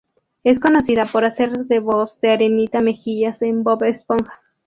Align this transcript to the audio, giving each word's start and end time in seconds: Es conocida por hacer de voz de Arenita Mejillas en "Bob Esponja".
Es 0.43 0.59
conocida 0.59 1.05
por 1.05 1.25
hacer 1.25 1.51
de 1.51 1.79
voz 1.79 2.19
de 2.21 2.31
Arenita 2.31 2.79
Mejillas 2.79 3.43
en 3.43 3.63
"Bob 3.63 3.83
Esponja". 3.83 4.33